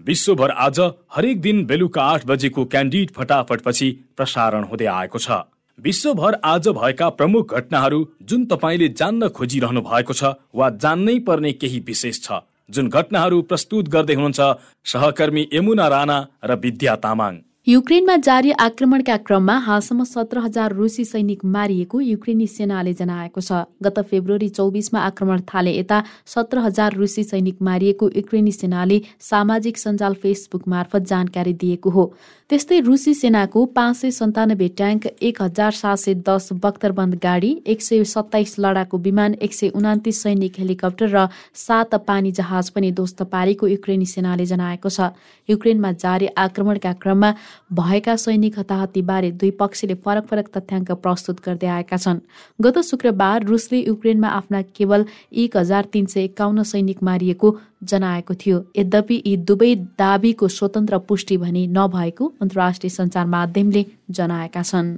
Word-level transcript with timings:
विश्वभर 0.00 0.50
आज 0.50 0.78
हरेक 1.14 1.40
दिन 1.40 1.64
बेलुका 1.66 2.02
आठ 2.02 2.24
बजेको 2.26 2.64
क्यान्डिड 2.64 3.10
फटाफटपछि 3.10 3.88
प्रसारण 4.16 4.62
हुँदै 4.64 4.86
आएको 4.86 5.18
छ। 5.18 5.36
विश्वभर 5.78 6.36
आज 6.44 6.68
भएका 6.68 7.08
प्रमुख 7.08 7.52
घटनाहरू 7.54 7.98
जुन 8.22 8.44
तपाईँले 8.44 8.88
जान्न 8.94 9.28
खोजिरहनु 9.28 9.80
भएको 9.80 10.12
छ 10.12 10.32
वा 10.54 10.70
जान्नै 10.78 11.18
पर्ने 11.18 11.52
केही 11.52 11.80
विशेष 11.86 12.22
छ 12.22 12.40
जुन 12.70 12.88
घटनाहरू 12.88 13.42
प्रस्तुत 13.42 13.88
गर्दै 13.88 14.14
हुनुहुन्छ 14.14 14.40
सहकर्मी 14.86 15.48
यमुना 15.52 15.88
राणा 15.88 16.18
र 16.44 16.56
विद्या 16.56 16.96
तामाङ। 16.96 17.36
युक्रेनमा 17.70 18.14
जारी 18.26 18.50
आक्रमणका 18.60 19.16
क्रममा 19.26 19.54
हालसम्म 19.64 20.04
सत्र 20.04 20.38
हजार 20.38 20.72
रुसी 20.74 21.04
सैनिक 21.04 21.44
मारिएको 21.46 22.00
युक्रेनी 22.00 22.46
सेनाले 22.48 22.92
जनाएको 22.98 23.40
छ। 23.40 23.60
गत 23.84 23.98
फेब्रुअरी 24.10 24.48
चौबिसमा 24.50 25.00
आक्रमण 25.00 25.40
थाले 25.46 25.76
यता 25.78 26.02
सत्र 26.26 26.58
हजार 26.58 26.94
रुसी 26.94 27.24
सैनिक 27.24 27.62
मारिएको 27.62 28.10
युक्रेनी 28.16 28.52
सेनाले 28.52 29.00
सामाजिक 29.22 29.78
सञ्जाल 29.78 30.14
फेसबुक 30.18 30.68
मार्फत 30.68 31.06
जानकारी 31.06 31.52
दिएको 31.62 31.90
हो। 31.90 32.04
त्यस्तै 32.50 32.80
रुसी 32.80 33.14
सेनाको 33.14 33.64
पाँच 33.70 33.96
सय 33.96 34.10
सन्तानब्बे 34.10 34.68
ट्याङ्क 34.74 35.06
एक 35.22 35.42
हजार 35.42 35.72
सात 35.72 35.98
सय 35.98 36.14
दस 36.26 36.48
बख्तरबन्द 36.58 37.14
गाडी 37.22 37.52
एक 37.66 37.82
सय 37.82 38.04
सत्ताइस 38.14 38.56
लडाकु 38.58 38.98
विमान 38.98 39.34
एक 39.40 39.54
सय 39.54 39.68
उनातिस 39.76 40.22
सैनिक 40.22 40.58
हेलिकप्टर 40.58 41.14
र 41.14 41.26
सात 41.62 41.94
पानी 42.02 42.32
जहाज 42.34 42.70
पनि 42.74 42.92
ध्वस्त 42.98 43.22
पारेको 43.30 43.66
युक्रेनी 43.68 44.06
सेनाले 44.08 44.46
जनाएको 44.48 44.88
छ। 44.90 45.14
युक्रेनमा 45.48 45.92
जारी 46.00 46.34
आक्रमणका 46.38 46.92
क्रममा 46.98 47.32
भएका 47.70 48.16
सैनिक 48.16 48.58
हताहतीबारे 48.58 49.30
दुई 49.32 49.50
पक्षले 49.50 49.94
फरक 49.94 50.26
फरक 50.26 50.48
तथ्याङ्क 50.56 50.90
प्रस्तुत 50.92 51.40
गर्दै 51.44 51.66
आएका 51.66 51.96
छन्। 51.96 52.20
गत 52.60 52.78
शुक्रबार 52.80 53.44
रुसले 53.44 53.78
युक्रेनमा 53.78 54.28
आफ्ना 54.28 54.62
केवल 54.76 55.04
एक 55.34 55.56
हजार 55.56 55.84
तिन 55.92 56.06
सय 56.06 56.24
एकाउन्न 56.24 56.62
सैनिक 56.62 57.02
मारिएको 57.02 57.56
जनाएको 57.84 58.34
थियो। 58.34 58.64
यद्यपि 58.76 59.22
यी 59.26 59.36
दुवै 59.48 59.74
दावीको 59.98 60.48
स्वतन्त्र 60.48 60.98
पुष्टि 61.08 61.36
भनी 61.36 61.66
नभएको 61.66 62.32
अन्तर्राष्ट्रिय 62.42 62.90
सञ्चार 62.90 63.26
माध्यमले 63.26 63.86
जनाएका 64.10 64.62
छन्। 64.62 64.96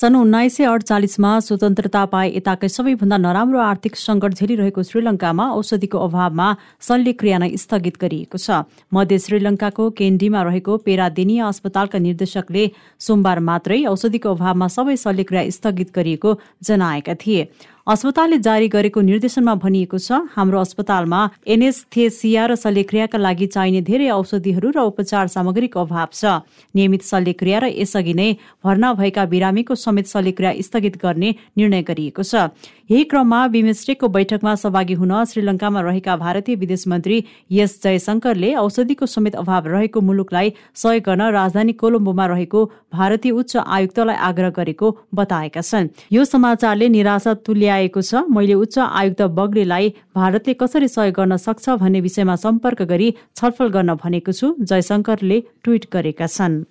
सन् 0.00 0.16
उन्नाइस 0.16 0.54
सय 0.56 0.64
अडचालिसमा 0.64 1.30
स्वतन्त्रता 1.44 2.04
पाए 2.12 2.28
यताकै 2.36 2.68
सबैभन्दा 2.72 3.16
नराम्रो 3.20 3.58
आर्थिक 3.60 3.96
सङ्कट 4.00 4.32
झेलिरहेको 4.32 4.82
श्रीलङ्कामा 4.88 5.44
औषधिको 5.52 5.98
अभावमा 6.08 6.46
शल्यक्रिया 6.88 7.38
नै 7.38 7.50
स्थगित 7.60 8.00
गरिएको 8.00 8.38
छ। 8.40 8.64
मध्य 8.96 9.18
श्रीलङ्काको 9.24 9.90
केन्डीमा 10.00 10.40
रहेको 10.48 10.76
पेरादेनिया 10.88 11.48
अस्पतालका 11.52 11.98
निर्देशकले 12.00 12.64
सोमबार 12.98 13.38
मात्रै 13.44 13.84
औषधिको 13.92 14.32
अभावमा 14.36 14.68
सबै 14.76 14.96
शल्यक्रिया 15.04 15.42
स्थगित 15.52 15.92
गरिएको 15.92 16.30
जनाएका 16.64 17.14
थिए। 17.20 17.44
अस्पतालले 17.90 18.36
जारी 18.38 18.66
गरेको 18.70 19.00
निर्देशनमा 19.02 19.54
भनिएको 19.62 19.98
छ 19.98 20.18
हाम्रो 20.34 20.58
अस्पतालमा 20.60 21.20
एनेस्थेसिया 21.54 22.44
र 22.46 22.54
शल्यक्रियाका 22.54 23.18
लागि 23.18 23.46
चाहिने 23.50 23.80
धेरै 23.82 24.08
औषधिहरू 24.14 24.70
र 24.70 24.84
उपचार 24.86 25.26
सामग्रीको 25.26 25.80
अभाव 25.82 26.08
छ। 26.14 26.38
नियमित 26.70 27.02
शल्यक्रिया 27.02 27.58
र 27.58 27.74
यसअघि 27.74 28.14
नै 28.14 28.28
भर्ना 28.62 28.92
भएका 28.94 29.24
बिरामीको 29.32 29.74
समेत 29.76 30.06
शल्यक्रिया 30.06 30.52
स्थगित 30.62 31.02
गर्ने 31.02 31.34
निर्णय 31.58 31.82
गरिएको 31.90 32.22
छ। 32.22 32.54
यही 32.90 33.04
क्रममा 33.10 33.40
बिमेस्टेकको 33.48 34.06
बैठकमा 34.08 34.54
सहभागी 34.60 34.94
हुन 34.94 35.12
श्रीलङ्कामा 35.24 35.80
रहेका 35.80 36.14
भारतीय 36.22 36.54
विदेश 36.62 36.86
मन्त्री 36.86 37.18
एस 37.58 37.74
जयशंकरले 37.82 38.54
औषधिको 38.62 39.06
समेत 39.08 39.34
अभाव 39.42 39.66
रहेको 39.66 40.00
मुलुकलाई 40.06 40.54
सहयोग 40.76 41.02
गर्न 41.02 41.22
राजधानी 41.34 41.74
कोलम्बोमा 41.82 42.26
रहेको 42.34 42.64
भारतीय 42.94 43.32
उच्च 43.32 43.56
आयुक्तलाई 43.58 44.16
आग्रह 44.30 44.50
गरेको 44.56 44.86
बताएका 45.14 45.62
छन्। 45.62 45.90
यो 46.12 46.24
समाचारले 46.26 46.88
निराशा 46.90 47.34
तुल्याएको 47.80 48.00
छ 48.02 48.28
मैले 48.28 48.54
उच्च 48.54 48.78
आयुक्त 48.78 49.22
बग्लेलाई 49.32 49.88
भारतले 50.14 50.54
कसरी 50.54 50.88
सहयोग 50.90 51.14
गर्न 51.14 51.36
सक्छ 51.38 51.68
भन्ने 51.80 52.00
विषयमा 52.00 52.36
सम्पर्क 52.36 52.82
गरी 52.84 53.08
छलफल 53.36 53.68
गर्न 53.70 53.94
भनेको 53.96 54.32
छु 54.32 54.54
जयशंकरले 54.60 55.38
ट्विट 55.64 55.86
गरेका 55.92 56.26
छन्। 56.28 56.64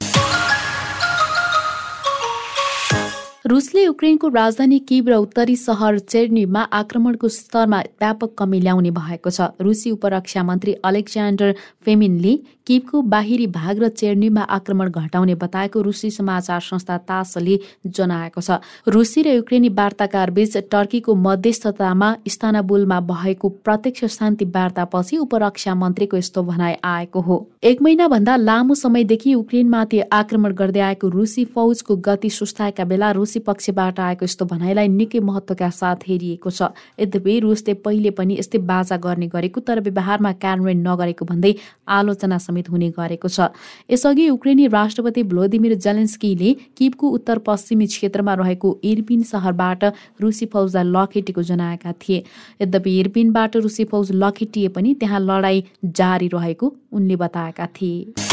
रुसले 3.50 3.84
युक्रेनको 3.84 4.28
राजधानी 4.30 4.80
किब 4.86 5.10
र 5.10 5.14
उत्तरी 5.18 5.56
सहर 5.58 6.00
चेर्नीमा 6.06 6.62
आक्रमणको 6.72 7.28
स्तरमा 7.28 7.80
व्यापक 7.98 8.36
कमी 8.38 8.60
ल्याउने 8.62 8.92
भएको 8.94 9.30
छ। 9.32 9.50
रुसी 9.58 9.92
उपरक्षा 9.92 10.44
मन्त्री 10.44 10.74
अलेक्जान्डर 10.86 11.56
फेमिनले 11.86 12.34
किबको 12.70 13.02
बाहिरी 13.02 13.46
भाग 13.50 13.80
र 13.82 13.88
चेर्नीमा 13.90 14.42
आक्रमण 14.48 14.90
घटाउने 14.92 15.36
बताएको 15.36 15.82
रुसी 15.82 16.10
समाचार 16.12 16.60
संस्था 16.62 16.98
तासले 17.02 17.58
जनाएको 17.90 18.42
छ। 18.42 18.62
रुसी 18.88 19.22
र 19.22 19.34
युक्रेनी 19.34 19.70
वार्ताकार 19.74 20.32
बीच 20.32 20.70
टर्कीको 20.70 21.16
मध्यस्थतामा 21.18 22.10
इस्तानबुलमा 22.30 23.00
भएको 23.10 23.50
प्रत्यक्ष 23.66 24.06
शान्ति 24.14 24.46
वार्तापछि 24.48 25.18
उपरक्षा 25.18 25.74
मन्त्रीको 25.76 26.18
यस्तो 26.18 26.44
भनाइ 26.44 26.76
आएको 26.84 27.22
हो। 27.22 27.38
एक 27.64 27.82
महिनाभन्दा 27.82 28.36
लामो 28.38 28.76
समयदेखि 28.76 29.34
युक्रेनमाथि 29.34 30.00
आक्रमण 30.14 30.54
गर्दै 30.54 30.80
आएको 30.80 31.10
रुसी 31.10 31.46
फौजको 31.50 31.96
गति 32.06 32.30
सुस्ताएका 32.30 32.86
बेला 32.86 33.12
रुसी 33.18 33.40
पक्षबाट 33.50 34.00
आएको 34.00 34.26
यस्तो 34.26 34.46
भनाइलाई 34.46 34.88
निकै 34.90 35.20
महत्वका 35.26 35.70
साथ 35.72 36.06
हेरिएको 36.08 36.50
छ। 36.52 36.70
यद्यपि 37.02 37.40
रुसले 37.40 37.74
पहिले 37.82 38.14
पनि 38.14 38.38
यस्तै 38.40 38.62
बाजा 38.70 38.98
गर्ने 39.00 39.28
गरेको 39.34 39.60
तर 39.66 39.82
व्यवहारमा 39.82 40.32
कार्यान्वयन 40.38 40.88
नगरेको 40.88 41.26
भन्दै 41.26 41.54
आलोचना 41.90 42.38
समेत 42.40 42.58
समेत 42.60 42.70
हुने 42.70 42.90
गरेको 42.92 43.28
छ। 43.28 43.50
यसअघि 43.90 44.28
युक्रेनी 44.28 44.68
राष्ट्रपति 44.68 45.24
भ्लोदिमिर 45.24 45.74
जेलेन्स्कीले 45.78 46.54
किबको 46.78 47.10
उत्तर 47.10 47.38
पश्चिमी 47.40 47.88
क्षेत्रमा 47.88 48.34
रहेको 48.36 48.78
इर्पिन 48.84 49.24
सहरबाट 49.24 49.84
रुसी 50.22 50.46
फौजलाई 50.46 50.92
लखेटेको 50.92 51.42
जनाएका 51.44 51.92
थिए। 52.02 52.24
यद्यपि 52.62 53.00
इर्पिनबाट 53.00 53.56
रुसी 53.58 53.84
फौज 53.86 54.12
लखेटिए 54.14 54.68
पनि 54.70 54.94
त्यहाँ 55.00 55.20
लडाई 55.20 55.64
जारी 55.86 56.28
रहेको 56.28 56.74
उनले 56.94 57.16
बताएका 57.16 57.66
थिए। 57.76 58.29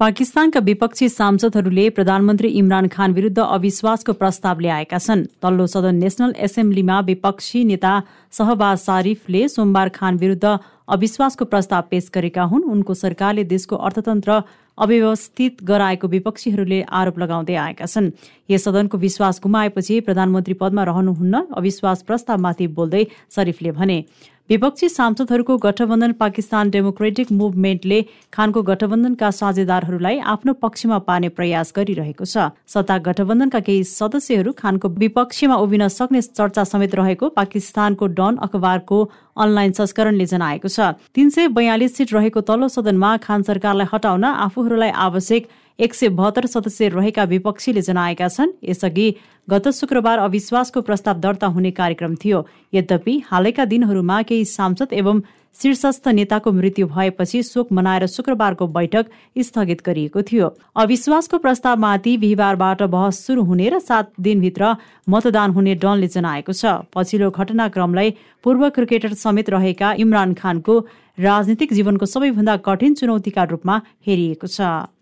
पाकिस्तानका 0.00 0.60
विपक्षी 0.64 1.08
सांसदहरूले 1.08 1.88
प्रधानमन्त्री 1.90 2.48
इमरान 2.58 2.86
खान 2.88 3.12
विरुद्ध 3.12 3.38
अविश्वासको 3.38 4.12
प्रस्ताव 4.12 4.60
ल्याएका 4.60 4.98
छन्। 4.98 5.24
तल्लो 5.42 5.66
सदन 5.66 5.94
नेशनल 5.94 6.32
एसेम्ब्लीमा 6.40 7.00
विपक्षी 7.04 7.64
नेता 7.64 7.92
सहबाज 8.32 8.78
सारिफले 8.78 9.42
सोमबार 9.50 9.88
खान 9.92 10.16
विरुद्ध 10.16 10.56
अविश्वासको 10.88 11.44
प्रस्ताव 11.44 11.82
पेश 11.90 12.08
गरेका 12.14 12.42
हुन्। 12.42 12.64
उनको 12.64 12.94
सरकारले 12.94 13.44
देशको 13.44 13.76
अर्थतन्त्र 13.76 14.40
अव्यवस्थित 14.78 15.62
गराएको 15.68 16.08
विपक्षीहरूले 16.08 16.80
आरोप 16.88 17.18
लगाउँदै 17.18 17.54
आएका 17.60 17.86
छन्। 17.86 18.10
यस 18.48 18.64
सदनको 18.64 18.96
विश्वास 18.98 19.40
गुमाएपछि 19.44 20.00
प्रधानमन्त्री 20.00 20.54
पदमा 20.56 20.84
रहनुहुन्न। 20.88 21.44
अविश्वास 21.52 22.02
प्रस्तावमाथि 22.08 22.66
बोल्दै 22.72 23.04
शरीफले 23.36 23.70
भने 23.76 24.04
विपक्षी 24.50 24.88
सांसदहरूको 24.88 25.56
गठबन्धन 25.56 26.12
पाकिस्तान 26.20 26.70
डेमोक्रेटिक 26.70 27.30
मुभमेन्टले 27.32 28.00
खानको 28.34 28.62
गठबन्धनका 28.62 29.30
साझेदारहरूलाई 29.30 30.18
आफ्नो 30.26 30.52
पक्षमा 30.62 30.98
पार्ने 31.06 31.28
प्रयास 31.38 31.72
गरिरहेको 31.76 32.24
छ। 32.24 32.50
सत्ता 32.66 32.96
गठबन्धनका 33.06 33.60
केही 33.60 33.84
सदस्यहरू 33.86 34.52
खानको 34.58 34.88
विपक्षमा 34.98 35.56
उभिन 35.56 35.86
सक्ने 35.88 36.20
चर्चा 36.32 36.64
समेत 36.66 36.94
रहेको 36.96 37.28
पाकिस्तानको 37.38 38.06
डन 38.18 38.42
अखबारको 38.42 38.98
अनलाइन 39.38 39.72
संस्करणले 39.78 40.26
जनाएको 40.26 40.68
छ। 40.68 40.98
तीन 41.14 41.30
सय 41.30 41.48
बयालिस 41.54 41.96
सिट 41.96 42.12
रहेको 42.12 42.40
तल्लो 42.42 42.68
सदनमा 42.70 43.16
खान 43.22 43.42
सरकारलाई 43.46 43.86
हटाउन 43.94 44.24
आफूहरूलाई 44.50 44.90
आवश्यक 45.06 45.46
एक 45.80 45.94
सय 45.94 46.08
बहत्तर 46.10 46.46
सदस्य 46.46 46.88
रहेका 46.90 47.24
विपक्षीले 47.24 47.82
जनाएका 47.82 48.28
छन्। 48.28 48.50
यसअघि 48.64 49.14
गत 49.48 49.68
शुक्रबार 49.70 50.18
अविश्वासको 50.20 50.80
प्रस्ताव 50.82 51.20
दर्ता 51.20 51.46
हुने 51.48 51.70
कार्यक्रम 51.72 52.14
थियो। 52.14 52.46
यद्यपि 52.74 53.18
हालैका 53.26 53.64
दिनहरूमा 53.64 54.22
केही 54.22 54.44
सांसद 54.46 54.92
एवं 54.92 55.20
शीर्षस्थ 55.56 56.08
नेताको 56.08 56.52
मृत्यु 56.52 56.86
भएपछि 56.86 57.42
शोक 57.42 57.72
मनाएर 57.72 58.06
शुक्रबारको 58.06 58.66
बैठक 58.68 59.06
स्थगित 59.38 59.80
गरिएको 59.86 60.22
थियो। 60.22 60.52
अविश्वासको 60.76 61.38
प्रस्तावमाथि 61.38 62.16
बिहिबारबाट 62.18 62.82
बहस 62.84 63.24
सुरु 63.26 63.42
हुने 63.42 63.68
र 63.68 63.78
सात 63.80 64.12
दिनभित्र 64.20 64.74
मतदान 65.08 65.50
हुने 65.50 65.74
डनले 65.76 66.08
जनाएको 66.08 66.52
छ। 66.52 66.84
पछिल्लो 66.94 67.30
घटनाक्रमलाई 67.32 68.14
पूर्व 68.44 68.68
क्रिकेटर 68.70 69.14
समेत 69.16 69.50
रहेका 69.50 69.92
इमरान 69.98 70.34
खानको 70.34 70.78
राजनीतिक 71.18 71.72
जीवनको 71.74 72.06
सबैभन्दा 72.06 72.56
कठिन 72.62 72.94
चुनौतीका 72.94 73.44
रूपमा 73.50 73.80
हेरिएको 74.06 74.46
छ। 74.46 74.60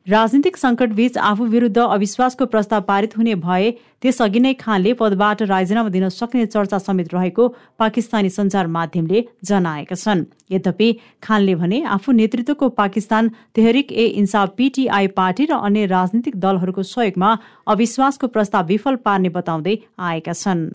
राजनीतिक 0.09 0.57
सङ्कटबीच 0.57 1.17
आफू 1.21 1.47
विरुद्ध 1.47 1.79
अविश्वासको 1.79 2.47
प्रस्ताव 2.47 2.83
पारित 2.83 3.17
हुने 3.17 3.35
भए 3.37 3.71
त्यसअघि 4.03 4.41
नै 4.41 4.53
खानले 4.61 4.93
पदबाट 5.01 5.43
राजीनामा 5.51 5.89
दिन 5.89 6.09
सक्ने 6.11 6.47
चर्चा 6.47 6.79
समेत 6.79 7.13
रहेको 7.15 7.49
पाकिस्तानी 7.79 8.31
सञ्चार 8.31 8.67
माध्यमले 8.73 9.23
जनाएका 9.45 9.97
छन्। 9.97 10.25
यद्यपि 10.51 10.89
खानले 11.23 11.55
भने 11.61 11.83
आफू 11.93 12.13
नेतृत्वको 12.21 12.69
पाकिस्तान 12.81 13.31
तेहरिक 13.55 13.93
ए 13.93 14.07
इन्साफ 14.17 14.57
पिटिआई 14.57 15.07
पार्टी 15.13 15.45
र 15.45 15.61
अन्य 15.61 15.87
राजनीतिक 15.93 16.41
दलहरूको 16.41 16.83
सहयोगमा 16.89 17.37
अविश्वासको 17.69 18.27
प्रस्ताव 18.33 18.67
विफल 18.67 18.97
पार्ने 19.05 19.29
बताउँदै 19.37 19.77
आएका 20.09 20.33
छन्। 20.35 20.71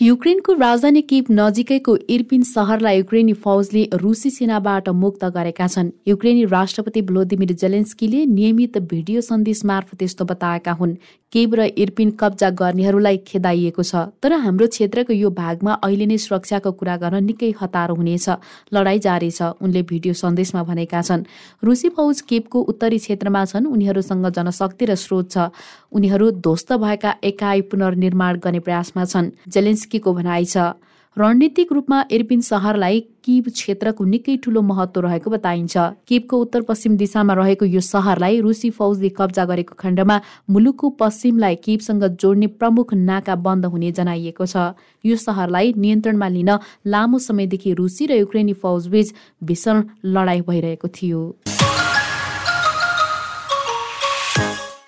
युक्रेनको 0.00 0.52
राजधानी 0.52 1.00
किप 1.02 1.26
नजिकैको 1.30 1.96
इर्पिन 2.08 2.42
सहरलाई 2.42 2.96
युक्रेनी 2.98 3.32
फौजले 3.36 3.82
रुसी 3.94 4.30
सेनाबाट 4.30 4.88
मुक्त 4.96 5.24
गरेका 5.36 5.66
छन्। 5.68 5.90
युक्रेनी 6.08 6.44
राष्ट्रपति 6.48 7.02
भ्लोदिमिर 7.04 7.52
जेलेन्स्कीले 7.60 8.24
नियमित 8.26 8.78
भिडियो 8.88 9.20
सन्देश 9.20 9.64
मार्फत 9.66 10.02
यस्तो 10.02 10.24
बताएका 10.24 10.72
हुन् 10.72 10.94
केब 11.32 11.54
र 11.54 11.66
इर्पिन 11.76 12.10
कब्जा 12.16 12.50
गर्नेहरूलाई 12.50 13.16
खेदाइएको 13.26 13.82
छ। 13.82 13.94
तर 14.24 14.32
हाम्रो 14.40 14.66
क्षेत्रको 14.68 15.12
यो 15.12 15.30
भागमा 15.32 15.72
अहिले 15.84 16.06
नै 16.06 16.16
सुरक्षाको 16.18 16.72
कुरा 16.80 16.96
गर्न 16.96 17.20
निकै 17.24 17.52
हतारो 17.60 17.94
हुनेछ 17.94 18.28
लडाई 18.72 18.98
जारी 18.98 19.30
छ 19.30 19.52
उनले 19.60 19.82
भिडियो 19.84 20.14
सन्देशमा 20.16 20.62
भनेका 20.64 21.02
छन्। 21.02 21.28
रुसी 21.62 21.88
फौज 21.92 22.20
केपको 22.24 22.58
उत्तरी 22.72 22.98
क्षेत्रमा 23.04 23.44
छन् 23.52 23.68
उनीहरूसँग 23.68 24.26
जनशक्ति 24.32 24.84
र 24.86 24.94
स्रोत 24.96 25.30
छ। 25.30 25.52
उनीहरू 25.92 26.30
ध्वस्त 26.40 26.72
भएका 26.80 27.14
एकाइ 27.22 27.60
पुनर्निर्माण 27.68 28.32
गर्ने 28.40 28.60
प्रयासमा 28.66 29.04
छन्। 29.04 29.30
जेलेन्स्कीको 29.90 30.12
भनाइ 30.14 30.44
छ। 30.44 30.78
रणनीतिक 31.16 31.72
रूपमा 31.72 31.98
इर्पिन 32.08 32.40
सहरलाई 32.40 33.00
किब 33.26 33.50
क्षेत्रको 33.50 34.04
निकै 34.04 34.36
ठूलो 34.38 34.62
महत्व 34.62 35.00
रहेको 35.02 35.30
बताइन्छ। 35.30 36.06
किबको 36.06 36.36
उत्तर 36.38 36.62
पश्चिम 36.62 36.96
दिशामा 36.96 37.34
रहेको 37.34 37.66
यो 37.66 37.80
सहरलाई 37.82 38.40
रुसी 38.40 38.70
फौजले 38.70 39.10
कब्जा 39.18 39.44
गरेको 39.44 39.74
खण्डमा 39.74 40.16
मुलुकको 40.48 40.90
पश्चिमलाई 40.94 41.54
किबसँग 41.66 42.04
जोड्ने 42.14 42.46
प्रमुख 42.62 42.94
नाका 42.94 43.34
बन्द 43.42 43.66
हुने 43.66 43.90
जनाइएको 43.90 44.46
छ। 44.46 44.78
यो 45.04 45.16
सहरलाई 45.18 45.74
नियन्त्रणमा 45.76 46.28
लिन 46.30 46.50
लामो 46.86 47.18
समयदेखि 47.18 47.74
रुसी 47.74 48.06
र 48.06 48.22
युक्रेनी 48.22 48.54
फौजबीच 48.54 49.14
भीषण 49.42 49.82
लडाईँ 50.06 50.46
भइरहेको 50.46 50.88
थियो। 50.94 51.22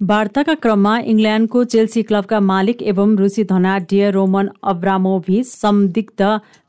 वार्ताका 0.03 0.55
क्रममा 0.63 0.93
इङ्ल्यान्डको 1.11 1.63
चेल्सी 1.73 2.03
क्लबका 2.03 2.39
मालिक 2.43 2.81
एवं 2.93 3.15
रुसी 3.19 3.43
धनाढ्य 3.51 4.11
रोमन 4.11 4.49
अब्रामोभिच 4.71 5.47
संदिग्ध 5.47 6.23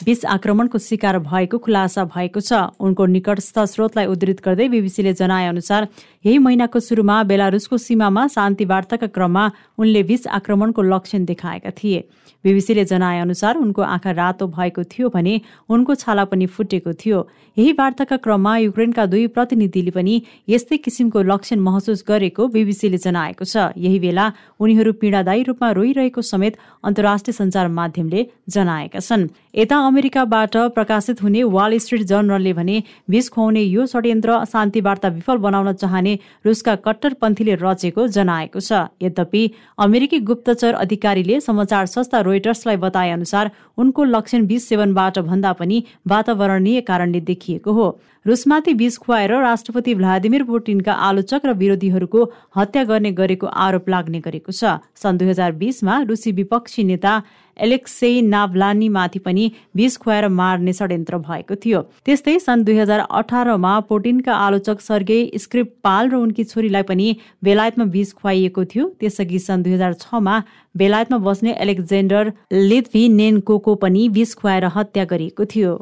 विष 0.06 0.26
आक्रमणको 0.36 0.78
शिकार 0.78 1.18
भएको 1.26 1.58
खुलासा 1.58 2.04
भएको 2.14 2.40
छ। 2.40 2.62
उनको 2.80 3.06
निकटस्थ 3.18 3.58
स्रोतलाई 3.74 4.06
उद्धृत 4.06 4.46
गर्दै 4.46 4.68
बीबीसीले 4.70 5.14
जनाए 5.18 5.48
अनुसार 5.50 5.88
यही 6.26 6.38
महिनाको 6.38 6.80
सुरुमा 6.80 7.24
बेलारुसको 7.26 7.78
सीमामा 7.80 8.28
शान्ति 8.36 8.66
वार्ताका 8.66 9.08
क्रममा 9.10 9.50
उनले 9.80 10.02
विष 10.04 10.28
आक्रमणको 10.30 10.82
लक्षण 10.84 11.26
देखाएका 11.26 11.72
थिए। 11.74 12.04
बीबीसीले 12.44 12.86
जनाए 12.86 13.20
अनुसार 13.20 13.58
उनको 13.58 13.82
आँखा 13.82 14.12
रातो 14.12 14.48
भएको 14.54 14.84
थियो 14.94 15.10
भने 15.10 15.40
उनको 15.70 15.96
छाला 15.96 16.26
पनि 16.30 16.46
फुटेको 16.46 16.94
थियो। 16.94 17.28
यही 17.58 17.72
वार्ताका 17.74 18.18
क्रममा 18.20 18.58
युक्रेनका 18.58 19.06
दुई 19.08 19.26
प्रतिनिधिले 19.34 19.92
पनि 19.92 20.22
यस्तै 20.50 20.78
किसिमको 20.78 21.22
लक्षण 21.24 21.60
महसुस 21.62 22.04
गरेको 22.08 22.48
बीबीसीले 22.48 22.98
जनाएको 23.24 23.46
छ। 23.46 23.72
यही 23.78 24.00
बेला 24.00 24.32
उनीहरू 24.60 24.94
पीडादायी 25.00 25.44
रूपमा 25.44 25.72
रोइरहेको 25.72 26.22
समेत 26.22 26.58
अन्तर्राष्ट्रिय 26.84 27.34
सञ्चार 27.34 27.68
माध्यमले 27.70 28.26
जनाएका 28.50 29.00
छन्। 29.00 29.28
यता 29.56 29.78
अमेरिकाबाट 29.88 30.56
प्रकाशित 30.76 31.24
हुने 31.24 31.44
वाल 31.46 31.78
स्ट्रिट 31.78 32.02
जर्नलले 32.04 32.54
भने 32.54 32.84
विष 33.10 33.30
खुवाउने 33.30 33.62
यो 33.62 33.86
षड्यन्त्र 33.86 34.44
शान्ति 34.46 34.82
वार्ता 34.82 35.08
विफल 35.10 35.38
बनाउन 35.38 35.74
चाहने 35.74 36.14
रुसका 36.46 36.76
कट्टरपन्थीले 36.78 37.56
रचेको 37.56 38.08
जनाएको 38.08 38.60
छ। 38.60 38.72
यद्यपि 39.02 39.44
अमेरिकी 39.80 40.20
गुप्तचर 40.22 40.74
अधिकारीले 40.76 41.40
समाचार 41.40 41.86
संस्था 41.88 42.20
रोइटर्सलाई 42.22 42.78
बताए 42.78 43.12
अनुसार 43.12 43.52
उनको 43.78 44.04
लक्षण 44.06 44.46
विष 44.46 44.64
सेवनबाट 44.64 45.20
भन्दा 45.22 45.52
पनि 45.54 45.84
वातावरणीय 46.08 46.82
कारणले 46.82 47.20
देखिएको 47.22 47.72
हो। 47.72 47.88
रुसमाथि 48.26 48.74
विष 48.74 48.98
खुवाएर 48.98 49.32
राष्ट्रपति 49.42 49.94
व्लादिमिर 49.94 50.44
पुटिनका 50.44 50.94
आलोचक 51.08 51.46
र 51.46 51.54
विरोधीहरूको 51.54 52.24
हत्या 52.56 52.84
गर्ने 52.84 53.12
गरेको 53.12 53.48
आरोप 53.48 53.90
लाग्ने 53.90 54.20
गरेको 54.20 54.52
छ। 54.52 54.80
सन् 54.96 55.18
दुई 55.18 55.28
हजार 55.28 55.52
बिसमा 55.60 56.02
रुसी 56.08 56.32
विपक्षी 56.32 56.84
नेता 56.84 57.22
एलेक्सेई 57.58 58.22
नाभलानीमाथि 58.24 59.20
पनि 59.20 59.52
विष 59.76 59.98
खुवाएर 59.98 60.28
मार्ने 60.30 60.74
षड्यन्त्र 60.74 61.18
भएको 61.20 61.56
थियो। 61.56 61.82
त्यस्तै 62.06 62.40
सन् 62.40 62.64
दुई 62.64 62.78
हजार 62.78 63.00
अठारमा 63.12 63.80
पोटिनका 63.90 64.34
आलोचक 64.36 64.82
सर्गे 64.82 65.64
पाल 65.84 66.10
र 66.10 66.16
उनकी 66.16 66.44
छोरीलाई 66.44 66.84
पनि 66.84 67.16
बेलायतमा 67.44 67.86
विष 67.92 68.14
खुवाइएको 68.14 68.66
थियो। 68.66 68.88
त्यसअघि 69.00 69.40
सन् 69.40 69.64
दुई 69.64 69.74
हजार 69.74 69.94
छमा 70.00 70.42
बेलायतमा 70.76 71.18
बस्ने 71.28 71.54
एलेक्जेन्डर 71.60 72.32
लिथभिनेन्कोको 72.52 73.76
पनि 73.76 74.08
विष 74.10 74.34
खुवाएर 74.34 74.66
हत्या 74.76 75.06
गरिएको 75.06 75.46
थियो। 75.46 75.82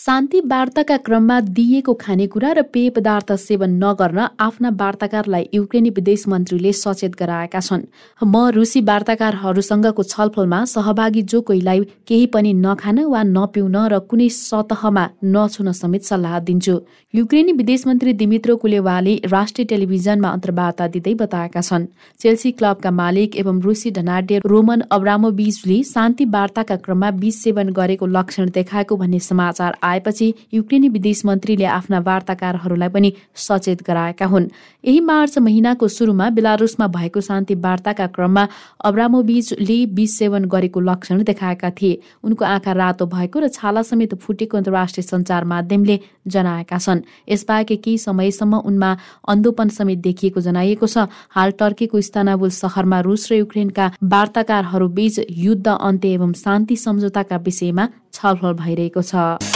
शान्ति 0.00 0.40
वार्ताका 0.40 0.96
क्रममा 0.96 1.38
दिइएको 1.52 1.92
खानेकुरा 1.94 2.50
र 2.52 2.62
पेय 2.72 2.88
पदार्थ 2.90 3.32
सेवन 3.38 3.70
नगर्न 3.82 4.18
आफ्ना 4.40 4.68
वार्ताकारलाई 4.80 5.48
युक्रेनी 5.54 5.90
विदेश 5.90 6.24
मन्त्रीले 6.28 6.72
सचेत 6.74 7.16
गराएका 7.18 7.60
छन्। 7.60 7.82
म 8.24 8.46
रुसी 8.56 8.80
वार्ताकारहरूसँगको 8.82 10.02
छलफलमा 10.04 10.64
सहभागी 10.72 11.22
जो 11.24 11.40
कोहीलाई 11.42 11.80
केही 12.08 12.26
पनि 12.32 12.52
नखान 12.56 12.98
वा 13.06 13.22
नपिउन 13.26 13.76
र 13.92 13.98
कुनै 14.08 14.28
सतहमा 14.30 15.04
नछुन 15.26 15.72
समेत 15.72 16.02
सल्लाह 16.04 16.38
दिन्छु। 16.48 16.78
युक्रेनी 17.14 17.52
विदेश 17.52 17.86
मन्त्री 17.86 18.12
दिमित्रो 18.14 18.56
कुलेवाले 18.56 19.14
राष्ट्रिय 19.26 19.66
टेलिभिजनमा 19.66 20.28
अन्तर्वार्ता 20.30 20.86
दिँदै 20.96 21.14
बताएका 21.20 21.60
छन्। 21.60 21.86
चेल्सी 22.20 22.50
क्लबका 22.52 22.90
मालिक 23.02 23.36
एवं 23.36 23.60
रुसी 23.60 23.90
धनाड्य 23.92 24.40
रोमन 24.46 24.80
अब्रामोबिजले 24.90 25.82
शान्ति 25.84 26.24
वार्ताका 26.32 26.76
क्रममा 26.88 27.08
विष 27.20 27.42
सेवन 27.42 27.76
गरेको 27.76 28.06
लक्षण 28.08 28.50
देखाएको 28.56 28.96
भन्ने 28.96 29.18
समाचार 29.28 29.78
आएपछि 29.90 30.32
युक्रेनी 30.54 30.88
विदेश 30.88 31.24
मन्त्रीले 31.24 31.64
आफ्ना 31.66 31.98
वार्ताकारहरूलाई 32.00 32.88
पनि 32.88 33.12
सचेत 33.36 33.82
गराएका 33.82 34.26
हुन्। 34.26 34.48
यही 34.84 35.00
मार्च 35.02 35.38
महिनाको 35.40 35.88
सुरुमा 35.90 36.28
बेलारुसमा 36.30 36.86
भएको 36.88 37.20
शान्ति 37.20 37.54
वार्ताका 37.56 38.06
क्रममा 38.08 38.46
अब्रामोबिजले 38.84 39.78
विष 39.94 40.10
सेवन 40.10 40.44
गरेको 40.46 40.80
लक्षण 40.80 41.22
देखाएका 41.22 41.70
थिए। 41.72 42.00
उनको 42.24 42.44
आँखा 42.44 42.72
रातो 42.72 43.06
भएको 43.06 43.38
र 43.40 43.48
छाला 43.50 43.82
समेत 43.82 44.14
फुटेको 44.16 44.56
अन्तर्राष्ट्रिय 44.56 45.04
सञ्चार 45.04 45.44
माध्यमले 45.46 45.98
जनाएका 46.26 46.78
छन्। 46.78 47.00
यसबाहेक 47.28 47.68
केही 47.74 47.98
समयसम्म 47.98 48.54
उनमा 48.60 48.90
अन्धोपन 49.28 49.68
समेत 49.68 49.98
देखिएको 50.00 50.40
जनाइएको 50.40 50.86
छ। 50.86 51.06
हाल 51.30 51.50
टर्कीको 51.60 52.00
स्थानाबुल 52.00 52.50
सहरमा 52.52 53.00
रुस 53.00 53.32
र 53.32 53.34
युक्रेनका 53.36 53.90
वार्ताकारहरू 54.04 54.88
बीच 54.88 55.20
युद्ध 55.30 55.66
अन्त्य 55.70 56.08
एवं 56.12 56.32
शान्ति 56.34 56.76
सम्झौताका 56.76 57.36
विषयमा 57.38 57.88
छलफल 58.12 58.52
भइरहेको 58.54 59.02
छ। 59.02 59.49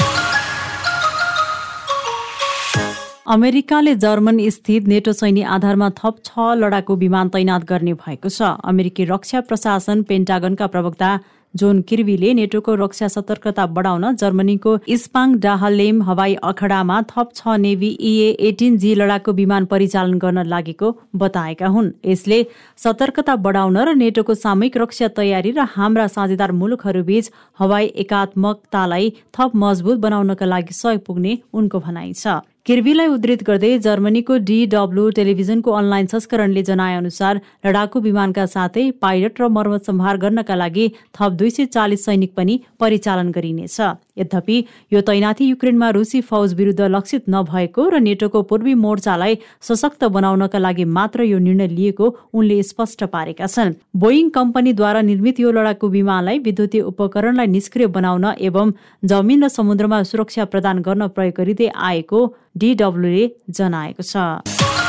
अमेरिकाले 3.27 3.95
जर्मन 3.97 4.39
स्थित 4.51 4.89
नेटो 4.89 5.13
सैन्य 5.13 5.43
आधारमा 5.51 5.89
थप 5.99 6.17
छ 6.25 6.57
लडाकु 6.57 6.97
विमान 6.97 7.29
तैनात 7.29 7.65
गर्ने 7.65 7.95
भएको 7.95 8.29
छ। 8.29 8.51
अमेरिकी 8.65 9.05
रक्षा 9.05 9.41
प्रशासन 9.49 10.03
पेन्टागनका 10.11 10.67
प्रवक्ता 10.67 11.09
जोन 11.55 11.81
किर्बीले 11.89 12.35
नेटोको 12.35 12.75
रक्षा 12.75 13.09
सतर्कता 13.09 13.67
बढाउन 13.73 14.05
जर्मनीको 14.17 14.77
इस्पाङ 14.97 15.39
डाहलेम 15.41 16.03
हवाई 16.03 16.35
अखडामा 16.45 17.01
थप 17.11 17.33
छ 17.35 17.57
नेभी 17.65 17.91
इए 18.13 18.29
एटिन 18.49 18.79
जी 18.79 18.95
लडाकु 18.95 19.33
विमान 19.41 19.65
परिचालन 19.73 20.19
गर्न 20.21 20.47
लागेको 20.47 20.95
बताएका 21.17 21.75
हुन्। 21.75 21.93
यसले 22.05 22.45
सतर्कता 22.79 23.37
बढाउन 23.41 23.79
र 23.79 23.95
नेटोको 23.97 24.35
सामूहिक 24.37 24.77
रक्षा 24.85 25.15
तयारी 25.17 25.51
र 25.51 25.71
हाम्रा 25.75 26.07
साझेदार 26.13 26.53
मुलुकहरूबीच 26.61 27.31
हवाई 27.59 27.87
एकात्मकतालाई 28.05 29.13
थप 29.35 29.63
मजबुत 29.63 30.09
बनाउनका 30.09 30.47
लागि 30.47 30.75
सहयोग 30.77 31.07
पुग्ने 31.07 31.39
उनको 31.55 31.81
भनाइ 31.81 32.13
छ। 32.15 32.43
किर्बीलाई 32.67 33.09
उद्धृत 33.15 33.43
गर्दै 33.47 33.71
जर्मनीको 33.87 34.37
डिडब्लु 34.51 35.03
टेलिभिजनको 35.17 35.73
अनलाइन 35.81 36.07
संस्करणले 36.13 36.63
जनाए 36.69 36.95
अनुसार 37.01 37.41
लडाकु 37.67 38.01
विमानका 38.07 38.47
साथै 38.53 38.85
पाइलट 39.05 39.43
र 39.43 39.49
मर्मत 39.57 39.91
सम्हार 39.91 40.21
गर्नका 40.23 40.57
लागि 40.63 40.87
थप 41.19 41.37
दुई 41.43 41.51
सय 41.57 41.67
चालिस 41.77 42.05
सैनिक 42.09 42.33
पनि 42.39 42.55
परिचालन 42.81 43.37
गरिनेछ। 43.37 43.77
यद्यपि 44.17 44.57
यो 44.93 45.01
तैनाथी 45.01 45.45
युक्रेनमा 45.45 45.89
रुसी 45.91 46.21
फौज 46.21 46.55
विरुद्ध 46.55 46.81
लक्षित 46.81 47.25
नभएको 47.29 47.89
र 47.89 48.01
नेटोको 48.01 48.43
पूर्वी 48.43 48.75
मोर्चालाई 48.75 49.39
सशक्त 49.63 50.05
बनाउनका 50.17 50.59
लागि 50.59 50.85
मात्र 50.85 51.23
यो 51.25 51.39
निर्णय 51.39 51.69
लिएको 51.69 52.07
उनले 52.33 52.63
स्पष्ट 52.63 53.05
पारेका 53.05 53.47
छन्। 53.47 53.75
बोइङ 53.97 54.29
कम्पनीद्वारा 54.31 55.01
निर्मित 55.03 55.41
यो 55.41 55.51
लडाकु 55.53 55.89
विमानलाई 55.89 56.39
विद्युतीय 56.39 56.81
उपकरणलाई 56.83 57.47
निष्क्रिय 57.47 57.87
बनाउन 57.91 58.25
एवं 58.41 58.73
जमिन 59.05 59.45
र 59.45 59.49
समुद्रमा 59.49 60.03
सुरक्षा 60.05 60.45
प्रदान 60.47 60.83
गर्न 60.83 61.09
प्रयोग 61.11 61.35
गरिँदै 61.35 61.69
आएको 61.75 62.21
डिडब्ल्यूले 62.59 63.25
जनाएको 63.51 64.03
छ। 64.03 64.84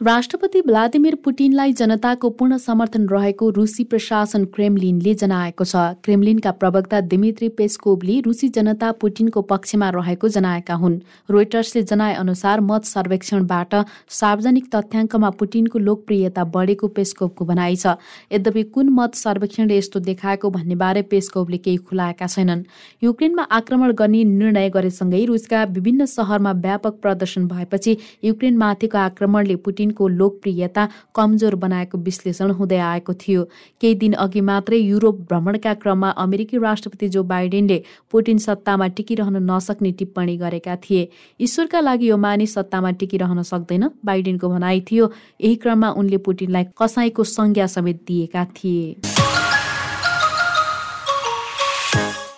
राष्ट्रपति 0.00 0.60
भ्लादिमिर 0.62 1.14
पुटिनलाई 1.14 1.72
जनताको 1.72 2.28
पूर्ण 2.30 2.56
समर्थन 2.58 3.06
रहेको 3.08 3.48
रुसी 3.50 3.84
प्रशासन 3.84 4.44
क्रेमलिनले 4.44 5.14
जनाएको 5.14 5.64
छ। 5.64 5.76
क्रेमलिनका 6.04 6.50
प्रवक्ता 6.52 7.00
दिमित्री 7.02 7.48
पेस्कोभले 7.56 8.18
रुसी 8.20 8.48
जनता 8.48 8.90
पुटिनको 8.92 9.42
पक्षमा 9.42 9.88
रहेको 9.90 10.28
जनाएका 10.28 10.74
हुन्। 10.74 10.98
रोइटर्सले 11.30 11.82
जनाए 11.82 12.14
अनुसार 12.14 12.60
मत 12.60 12.84
सर्वेक्षणबाट 12.84 13.74
सार्वजनिक 14.10 14.68
तथ्याङ्कमा 14.74 15.30
पुटिनको 15.32 15.78
लोकप्रियता 15.78 16.44
बढेको 16.44 16.88
पेस्कोभको 16.88 17.44
भनाइ 17.46 17.76
छ। 17.76 17.96
यद्यपि 18.32 18.62
कुन 18.76 18.88
मत 18.92 19.14
सर्वेक्षणले 19.14 19.78
यस्तो 19.78 20.00
देखाएको 20.00 20.50
भन्नेबारे 20.50 21.02
पेस्कोभले 21.08 21.58
केही 21.58 21.76
खुलाएका 21.88 22.26
छैनन्। 22.26 22.66
युक्रेनमा 23.02 23.48
आक्रमण 23.50 23.92
गर्ने 23.96 24.22
निर्णय 24.26 24.68
गरेसँगै 24.76 25.24
रुसका 25.24 25.64
विभिन्न 25.72 26.04
सहरमा 26.06 26.52
व्यापक 26.52 27.00
प्रदर्शन 27.00 27.48
भएपछि 27.48 27.96
युक्रेनमाथिको 28.24 28.98
आक्रमणले 28.98 29.56
पुटिन 29.56 29.84
पुटिनको 29.86 30.08
लोकप्रियता 30.08 30.88
कमजोर 31.14 31.54
बनाएको 31.54 31.98
विश्लेषण 31.98 32.50
हुँदै 32.50 32.78
आएको 32.78 33.12
थियो। 33.14 33.42
केही 33.80 33.94
दिन 33.94 34.12
अघि 34.14 34.40
मात्रै 34.40 34.78
युरोप 34.78 35.20
भ्रमणका 35.28 35.74
क्रममा 35.74 36.10
अमेरिकी 36.18 36.58
राष्ट्रपति 36.58 37.08
जो 37.08 37.22
बाइडेनले 37.24 37.82
पुटिन 38.10 38.38
सत्तामा 38.38 38.86
टिकिरहन 38.96 39.36
नसक्ने 39.50 39.92
टिप्पणी 39.92 40.36
गरेका 40.36 40.76
थिए। 40.76 41.08
ईश्वरका 41.40 41.80
लागि 41.80 42.10
यो 42.10 42.16
मानिस 42.16 42.54
सत्तामा 42.54 42.90
टिकिरहन 42.90 43.42
सक्दैन 43.42 43.90
बाइडेनको 44.04 44.48
भनाइ 44.48 44.80
थियो। 44.90 45.10
यही 45.40 45.54
क्रममा 45.56 45.90
उनले 45.92 46.16
पुटिनलाई 46.18 46.64
कसाईको 46.78 47.24
संज्ञा 47.26 47.66
समेत 47.66 48.02
दिएका 48.06 48.44
थिए। 48.56 49.15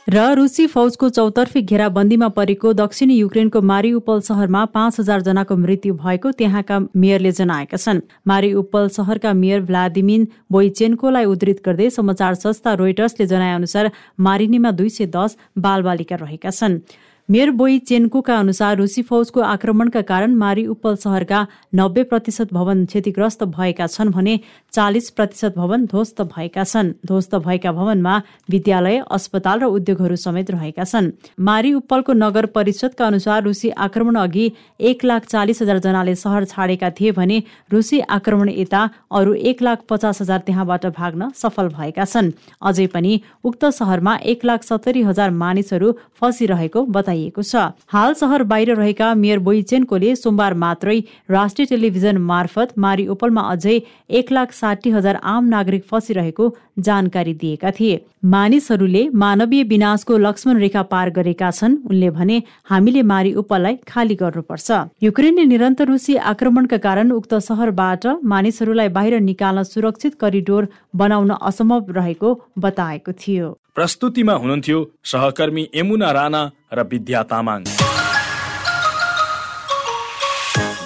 र 0.09 0.21
रुसी 0.35 0.67
फौजको 0.67 1.09
चौतर्फी 1.11 1.61
घेराबन्दीमा 1.63 2.29
परेको 2.37 2.73
दक्षिणी 2.73 3.15
युक्रेनको 3.15 3.61
मारिउपल 3.71 4.21
सहरमा 4.29 4.65
पाँच 4.75 5.01
हजार 5.01 5.21
जनाको 5.23 5.57
मृत्यु 5.57 5.95
भएको 5.97 6.31
त्यहाँका 6.33 6.79
मेयरले 6.97 7.33
जनाएका 7.39 7.77
छन्। 7.77 8.01
मारिउपल 8.27 8.89
सहरका 8.89 9.33
मेयर 9.35 9.61
भ्लादिमिन 9.69 10.27
बोइचेन्कोलाई 10.53 11.25
उद्धृत 11.27 11.61
गर्दै 11.67 11.91
समाचार 11.91 12.35
संस्था 12.37 12.73
रोइटर्सले 12.81 13.27
जनाए 13.27 13.55
अनुसार 13.55 13.91
मारिनीमा 14.21 14.71
दुई 14.81 14.89
सय 14.89 15.07
दस 15.13 15.37
बालबालिका 15.59 16.17
रहेका 16.25 16.51
छन्। 16.53 16.81
मेयर 17.29 17.51
बोई 17.53 17.79
चेन्कोका 17.85 18.37
अनुसार 18.39 18.77
रुसी 18.77 19.03
फौजको 19.05 19.41
आक्रमणका 19.45 20.01
कारण 20.09 20.35
मारी 20.35 20.65
उपल 20.67 20.95
सहरका 20.97 21.41
नब्बे 21.77 22.03
प्रतिशत 22.09 22.53
भवन 22.55 22.85
क्षतिग्रस्त 22.87 23.45
भएका 23.53 23.87
छन् 23.89 24.11
भने 24.11 24.39
चालिस 24.73 25.09
प्रतिशत 25.11 25.55
भवन 25.57 25.85
ध्वस्त 25.87 26.21
भएका 26.23 26.65
छन्। 26.65 26.93
ध्वस्त 27.07 27.35
भएका 27.37 27.71
भवनमा 27.73 28.17
विद्यालय 28.51 28.97
अस्पताल 29.11 29.61
र 29.61 29.65
उद्योगहरू 29.67 30.17
समेत 30.17 30.51
रहेका 30.51 30.85
छन्। 30.85 31.11
मारी 31.41 31.73
उपलको 31.75 32.13
नगर 32.15 32.47
परिषदका 32.53 33.07
अनुसार 33.07 33.43
रुसी 33.43 33.71
आक्रमण 33.79 34.17
अघि 34.19 34.51
एक 34.81 35.05
लाख 35.05 35.25
चालिस 35.27 35.63
हजार 35.63 35.79
जनाले 35.79 36.15
सहर 36.15 36.45
छाडेका 36.45 36.91
थिए 36.91 37.13
भने 37.13 37.43
रुसी 37.73 38.01
आक्रमण 38.11 38.49
यता 38.51 38.83
अरू 39.11 39.35
एक 39.43 39.63
लाख 39.63 39.83
पचास 39.89 40.21
हजार 40.23 40.39
त्यहाँबाट 40.47 40.87
भाग्न 40.93 41.31
सफल 41.35 41.69
भएका 41.71 42.05
छन्। 42.05 42.31
अझै 42.63 42.87
पनि 42.89 43.21
उक्त 43.45 43.65
सहरमा 43.73 44.17
एक 44.27 44.45
लाख 44.45 44.63
सत्तरी 44.63 45.03
हजार 45.03 45.31
मानिसहरू 45.33 45.93
फसिरहेको 46.21 46.85
बताइएको 46.93 47.43
छ। 47.43 47.73
हाल 47.89 48.15
सहर 48.15 48.43
बाहिर 48.45 48.75
रहेका 48.77 49.15
मेयर 49.17 49.39
बोइचेन्कोले 49.41 50.15
सोमबार 50.17 50.55
मात्रै 50.57 50.99
राष्ट्रिय 51.31 51.67
टेलिभिजन 51.67 52.17
मार्फत 52.29 52.79
मारी 52.79 53.07
ओपलमा 53.09 53.49
अझै 53.49 53.81
एक 54.13 54.33
लाख 54.33 54.53
साठी 54.59 54.91
हजार 54.91 55.17
आम 55.25 55.45
नागरिक 55.49 55.85
फसिरहेको 55.91 56.55
जानकारी 56.79 57.35
दिएका 57.35 57.71
थिए। 57.71 58.01
मानिसहरूले 58.25 59.03
मानवीय 59.15 59.63
विनाशको 59.65 60.17
लक्ष्मण 60.19 60.59
रेखा 60.59 60.83
पार 60.93 61.11
गरेका 61.11 61.51
छन्। 61.51 61.77
उनले 61.87 62.11
भने 62.11 62.43
हामीले 62.71 63.03
मारी 63.03 63.33
उपललाई 63.43 63.77
खाली 63.89 64.15
गर्नुपर्छ। 64.15 64.69
युक्रेनले 65.03 65.45
निरन्तर 65.45 65.87
रुसी 65.89 66.17
आक्रमणका 66.33 66.77
कारण 66.87 67.11
उक्त 67.13 67.35
सहरबाट 67.49 68.07
मानिसहरूलाई 68.25 68.89
बाहिर 68.91 69.21
निकाल्न 69.23 69.63
सुरक्षित 69.65 70.15
करिडोर 70.21 70.69
बनाउन 70.95 71.31
असम्भव 71.43 71.93
रहेको 71.99 72.35
बताएको 72.59 73.13
थियो। 73.15 73.49
प्रस्तुतिमा 73.75 74.35
हुनुहुन्थ्यो 74.35 74.79
सहकर्मी 75.07 75.69
यमुना 75.75 76.11
राणा 76.13 76.43
र 76.75 76.89
विद्या 76.91 77.23
तामाङ। 77.31 77.63